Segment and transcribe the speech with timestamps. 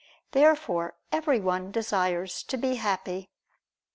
[0.31, 3.29] Therefore everyone desires to be happy.